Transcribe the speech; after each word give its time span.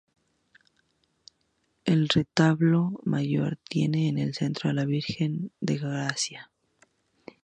El 1.85 2.09
retablo 2.09 2.99
mayor 3.03 3.59
tiene 3.69 4.07
en 4.09 4.17
el 4.17 4.33
centro 4.33 4.71
a 4.71 4.73
la 4.73 4.85
Virgen 4.85 5.51
de 5.61 5.77
Gracia. 5.77 6.49